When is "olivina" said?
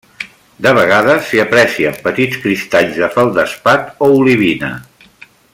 4.19-4.75